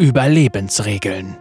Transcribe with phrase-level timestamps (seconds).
[0.00, 1.36] Überlebensregeln.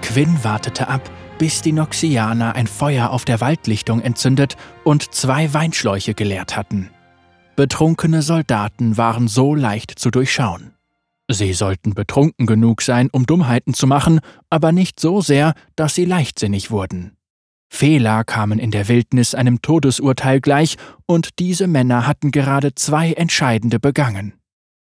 [0.00, 1.08] Quinn wartete ab,
[1.38, 6.90] bis die Noxianer ein Feuer auf der Waldlichtung entzündet und zwei Weinschläuche geleert hatten.
[7.54, 10.74] Betrunkene Soldaten waren so leicht zu durchschauen.
[11.30, 14.18] Sie sollten betrunken genug sein, um Dummheiten zu machen,
[14.50, 17.16] aber nicht so sehr, dass sie leichtsinnig wurden.
[17.74, 20.76] Fehler kamen in der Wildnis einem Todesurteil gleich,
[21.06, 24.34] und diese Männer hatten gerade zwei entscheidende begangen.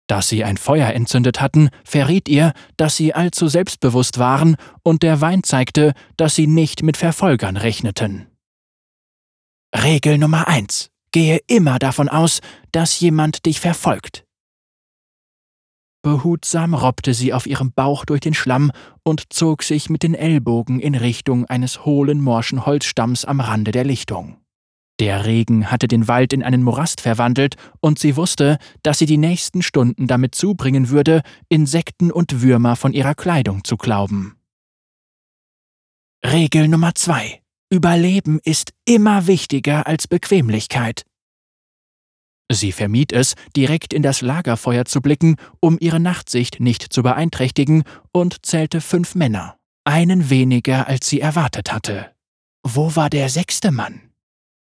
[0.08, 5.20] Dass sie ein Feuer entzündet hatten, verriet ihr, dass sie allzu selbstbewusst waren, und der
[5.20, 8.28] Wein zeigte, dass sie nicht mit Verfolgern rechneten.
[9.76, 12.40] Regel Nummer eins: Gehe immer davon aus,
[12.72, 14.25] dass jemand dich verfolgt.
[16.06, 20.80] Behutsam robbte sie auf ihrem Bauch durch den Schlamm und zog sich mit den Ellbogen
[20.80, 24.38] in Richtung eines hohlen morschen Holzstamms am Rande der Lichtung.
[25.00, 29.18] Der Regen hatte den Wald in einen Morast verwandelt, und sie wusste, dass sie die
[29.18, 34.36] nächsten Stunden damit zubringen würde, Insekten und Würmer von ihrer Kleidung zu klauben.
[36.24, 37.42] Regel Nummer zwei.
[37.72, 41.02] Überleben ist immer wichtiger als Bequemlichkeit.
[42.52, 47.84] Sie vermied es, direkt in das Lagerfeuer zu blicken, um ihre Nachtsicht nicht zu beeinträchtigen,
[48.12, 52.12] und zählte fünf Männer, einen weniger, als sie erwartet hatte.
[52.64, 54.12] Wo war der sechste Mann?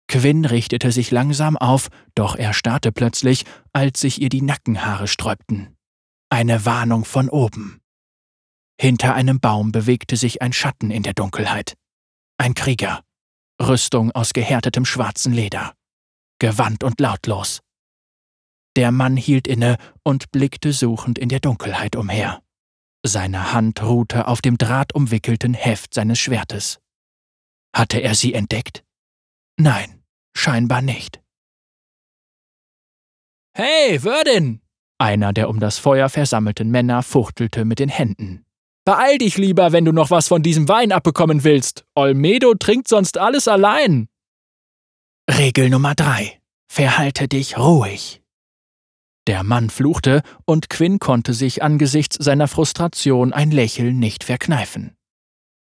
[0.07, 5.77] Quinn richtete sich langsam auf, doch er starrte plötzlich, als sich ihr die Nackenhaare sträubten.
[6.29, 7.79] Eine Warnung von oben.
[8.79, 11.75] Hinter einem Baum bewegte sich ein Schatten in der Dunkelheit.
[12.37, 13.03] Ein Krieger.
[13.61, 15.73] Rüstung aus gehärtetem schwarzen Leder
[16.41, 17.61] gewandt und lautlos.
[18.75, 22.41] Der Mann hielt inne und blickte suchend in der Dunkelheit umher.
[23.05, 26.79] Seine Hand ruhte auf dem drahtumwickelten Heft seines Schwertes.
[27.75, 28.83] Hatte er sie entdeckt?
[29.57, 30.03] Nein,
[30.35, 31.21] scheinbar nicht.
[33.53, 34.61] Hey, Würdin!
[34.97, 38.45] Einer der um das Feuer versammelten Männer fuchtelte mit den Händen.
[38.85, 41.85] Beeil dich lieber, wenn du noch was von diesem Wein abbekommen willst.
[41.93, 44.07] Olmedo trinkt sonst alles allein.
[45.29, 46.39] Regel Nummer drei.
[46.67, 48.21] Verhalte dich ruhig.
[49.27, 54.95] Der Mann fluchte, und Quinn konnte sich angesichts seiner Frustration ein Lächeln nicht verkneifen.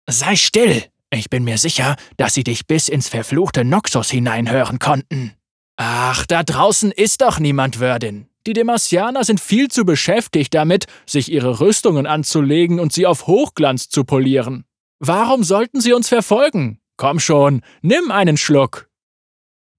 [0.10, 0.84] Sei still!
[1.14, 5.34] Ich bin mir sicher, dass sie dich bis ins verfluchte Noxus hineinhören konnten.
[5.76, 8.28] Ach, da draußen ist doch niemand, Würdin.
[8.48, 13.90] Die Demasianer sind viel zu beschäftigt damit, sich ihre Rüstungen anzulegen und sie auf Hochglanz
[13.90, 14.64] zu polieren.
[15.00, 16.80] Warum sollten sie uns verfolgen?
[16.96, 18.91] Komm schon, nimm einen Schluck.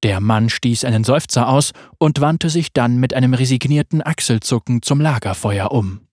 [0.02, 5.00] Der Mann stieß einen Seufzer aus und wandte sich dann mit einem resignierten Achselzucken zum
[5.00, 6.08] Lagerfeuer um.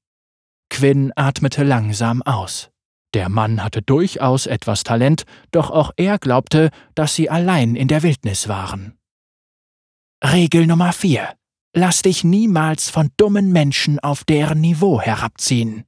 [0.69, 2.69] Quinn atmete langsam aus.
[3.15, 8.03] Der Mann hatte durchaus etwas Talent, doch auch er glaubte, dass sie allein in der
[8.03, 8.99] Wildnis waren.
[10.23, 11.33] Regel Nummer 4.
[11.75, 15.85] Lass dich niemals von dummen Menschen auf deren Niveau herabziehen.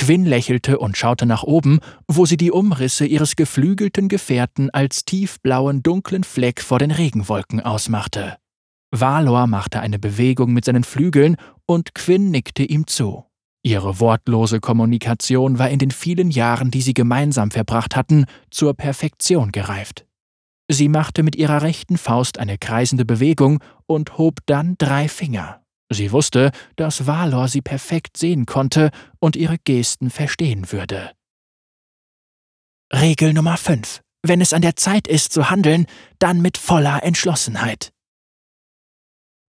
[0.00, 1.78] Quinn lächelte und schaute nach oben,
[2.08, 8.38] wo sie die Umrisse ihres geflügelten Gefährten als tiefblauen, dunklen Fleck vor den Regenwolken ausmachte.
[8.90, 13.26] Valor machte eine Bewegung mit seinen Flügeln und Quinn nickte ihm zu.
[13.62, 19.52] Ihre wortlose Kommunikation war in den vielen Jahren, die sie gemeinsam verbracht hatten, zur Perfektion
[19.52, 20.06] gereift.
[20.66, 25.59] Sie machte mit ihrer rechten Faust eine kreisende Bewegung und hob dann drei Finger.
[25.92, 31.10] Sie wusste, dass Valor sie perfekt sehen konnte und ihre Gesten verstehen würde.
[32.92, 34.00] Regel Nummer 5.
[34.22, 35.86] Wenn es an der Zeit ist zu handeln,
[36.18, 37.92] dann mit voller Entschlossenheit.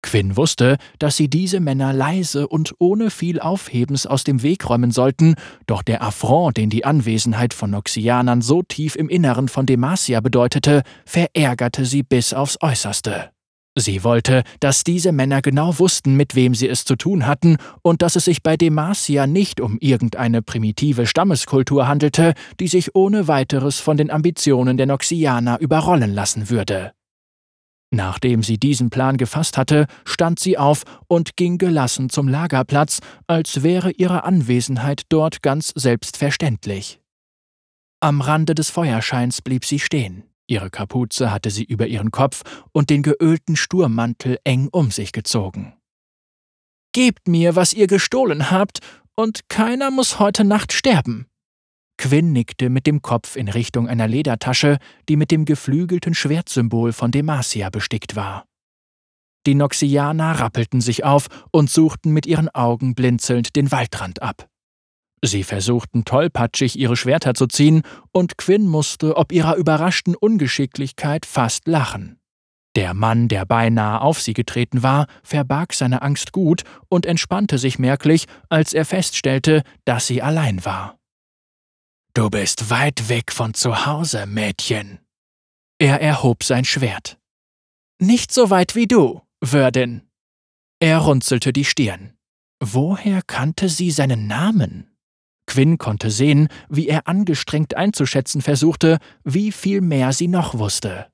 [0.03, 4.91] Quinn wusste, dass sie diese Männer leise und ohne viel Aufhebens aus dem Weg räumen
[4.91, 5.35] sollten,
[5.67, 10.81] doch der Affront, den die Anwesenheit von Noxianern so tief im Inneren von Demacia bedeutete,
[11.05, 13.31] verärgerte sie bis aufs Äußerste.
[13.77, 18.01] Sie wollte, dass diese Männer genau wussten, mit wem sie es zu tun hatten und
[18.01, 23.79] dass es sich bei Demacia nicht um irgendeine primitive Stammeskultur handelte, die sich ohne weiteres
[23.79, 26.91] von den Ambitionen der Noxianer überrollen lassen würde.
[27.93, 33.63] Nachdem sie diesen Plan gefasst hatte, stand sie auf und ging gelassen zum Lagerplatz, als
[33.63, 36.99] wäre ihre Anwesenheit dort ganz selbstverständlich.
[38.01, 40.23] Am Rande des Feuerscheins blieb sie stehen.
[40.51, 42.43] Ihre Kapuze hatte sie über ihren Kopf
[42.73, 45.77] und den geölten Sturmmantel eng um sich gezogen.
[46.93, 48.79] Gebt mir, was ihr gestohlen habt,
[49.15, 51.25] und keiner muss heute Nacht sterben.
[51.97, 54.77] Quinn nickte mit dem Kopf in Richtung einer Ledertasche,
[55.07, 58.45] die mit dem geflügelten Schwertsymbol von Demacia bestickt war.
[59.45, 64.50] Die Noxianer rappelten sich auf und suchten mit ihren Augen blinzelnd den Waldrand ab.
[65.23, 71.67] Sie versuchten tollpatschig ihre Schwerter zu ziehen, und Quinn musste ob ihrer überraschten Ungeschicklichkeit fast
[71.67, 72.19] lachen.
[72.75, 77.79] Der Mann, der beinahe auf sie getreten war, verbarg seine Angst gut und entspannte sich
[77.79, 80.97] merklich, als er feststellte, dass sie allein war.
[82.13, 84.99] Du bist weit weg von zu Hause, Mädchen.
[85.79, 87.19] Er erhob sein Schwert.
[87.99, 90.01] Nicht so weit wie du, Wördin.
[90.79, 92.13] Er runzelte die Stirn.
[92.59, 94.90] Woher kannte sie seinen Namen?
[95.51, 101.07] Quinn konnte sehen, wie er angestrengt einzuschätzen versuchte, wie viel mehr sie noch wusste.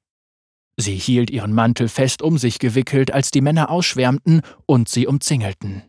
[0.79, 5.81] Sie hielt ihren Mantel fest um sich gewickelt, als die Männer ausschwärmten und sie umzingelten.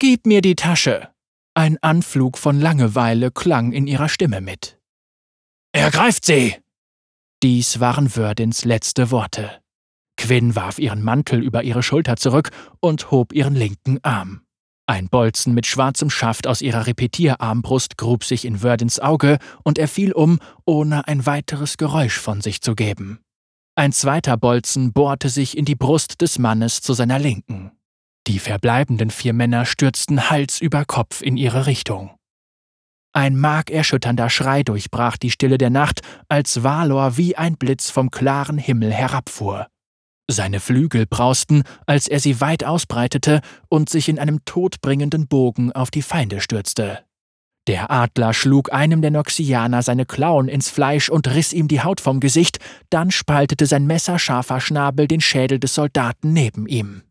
[0.00, 1.10] Gib mir die Tasche.
[1.54, 4.80] Ein Anflug von Langeweile klang in ihrer Stimme mit.
[5.70, 6.56] Ergreift sie!
[7.44, 9.62] Dies waren Wördins letzte Worte.
[10.16, 12.50] Quinn warf ihren Mantel über ihre Schulter zurück
[12.80, 14.42] und hob ihren linken Arm.
[14.90, 19.86] Ein Bolzen mit schwarzem Schaft aus ihrer Repetierarmbrust grub sich in Wördins Auge und er
[19.86, 23.20] fiel um, ohne ein weiteres Geräusch von sich zu geben.
[23.76, 27.70] Ein zweiter Bolzen bohrte sich in die Brust des Mannes zu seiner Linken.
[28.26, 32.10] Die verbleibenden vier Männer stürzten Hals über Kopf in ihre Richtung.
[33.12, 38.58] Ein markerschütternder Schrei durchbrach die Stille der Nacht, als Valor wie ein Blitz vom klaren
[38.58, 39.68] Himmel herabfuhr.
[40.30, 45.90] Seine Flügel brausten, als er sie weit ausbreitete und sich in einem todbringenden Bogen auf
[45.90, 47.00] die Feinde stürzte.
[47.66, 52.00] Der Adler schlug einem der Noxianer seine Klauen ins Fleisch und riss ihm die Haut
[52.00, 52.58] vom Gesicht,
[52.90, 57.02] dann spaltete sein messerscharfer Schnabel den Schädel des Soldaten neben ihm.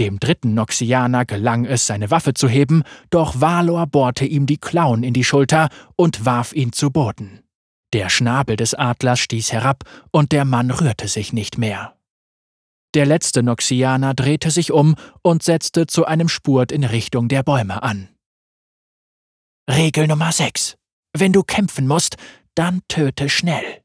[0.00, 5.02] Dem dritten Noxianer gelang es, seine Waffe zu heben, doch Valor bohrte ihm die Klauen
[5.02, 7.40] in die Schulter und warf ihn zu Boden.
[7.92, 11.94] Der Schnabel des Adlers stieß herab und der Mann rührte sich nicht mehr.
[12.94, 17.82] Der letzte Noxianer drehte sich um und setzte zu einem Spurt in Richtung der Bäume
[17.82, 18.08] an.
[19.70, 20.76] Regel Nummer 6.
[21.16, 22.16] Wenn du kämpfen musst,
[22.54, 23.82] dann töte schnell.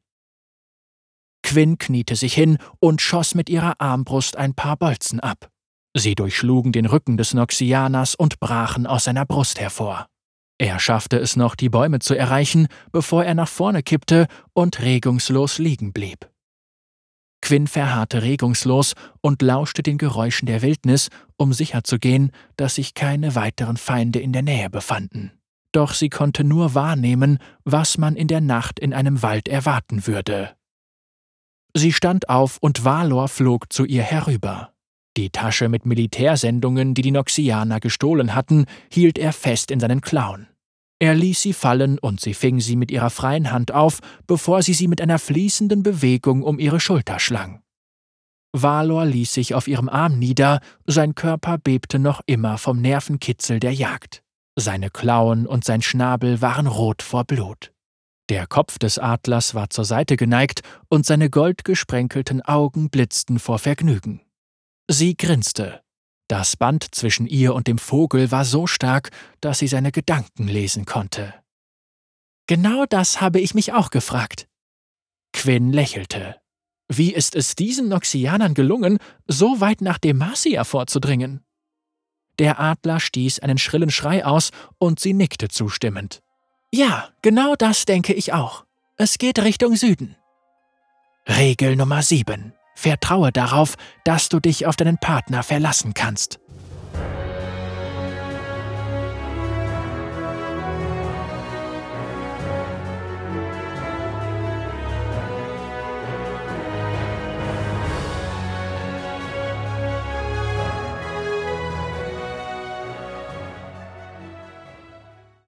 [1.44, 5.50] Quinn kniete sich hin und schoss mit ihrer Armbrust ein paar Bolzen ab.
[5.96, 10.08] Sie durchschlugen den Rücken des Noxianers und brachen aus seiner Brust hervor.
[10.60, 15.60] Er schaffte es noch, die Bäume zu erreichen, bevor er nach vorne kippte und regungslos
[15.60, 16.28] liegen blieb.
[17.48, 21.08] Quinn verharrte regungslos und lauschte den Geräuschen der Wildnis,
[21.38, 25.32] um sicherzugehen, dass sich keine weiteren Feinde in der Nähe befanden.
[25.72, 30.58] Doch sie konnte nur wahrnehmen, was man in der Nacht in einem Wald erwarten würde.
[31.74, 34.74] Sie stand auf und Valor flog zu ihr herüber.
[35.16, 40.50] Die Tasche mit Militärsendungen, die die Noxianer gestohlen hatten, hielt er fest in seinen Klauen.
[41.00, 44.74] Er ließ sie fallen und sie fing sie mit ihrer freien Hand auf, bevor sie
[44.74, 47.62] sie mit einer fließenden Bewegung um ihre Schulter schlang.
[48.54, 53.74] Valor ließ sich auf ihrem Arm nieder, sein Körper bebte noch immer vom Nervenkitzel der
[53.74, 54.24] Jagd.
[54.56, 57.72] Seine Klauen und sein Schnabel waren rot vor Blut.
[58.30, 64.22] Der Kopf des Adlers war zur Seite geneigt und seine goldgesprenkelten Augen blitzten vor Vergnügen.
[64.90, 65.82] Sie grinste,
[66.28, 70.86] das Band zwischen ihr und dem Vogel war so stark, dass sie seine Gedanken lesen
[70.86, 71.34] konnte.
[72.48, 74.48] Genau das habe ich mich auch gefragt.
[75.34, 76.36] Quinn lächelte.
[76.90, 81.44] Wie ist es diesen Noxianern gelungen, so weit nach Demacia vorzudringen?
[82.40, 86.22] Der Adler stieß einen schrillen Schrei aus und sie nickte zustimmend.
[86.72, 88.66] Ja, genau das denke ich auch.
[88.96, 90.16] Es geht Richtung Süden.
[91.28, 92.54] Regel Nummer 7.
[92.78, 96.40] Vertraue darauf, dass du dich auf deinen Partner verlassen kannst.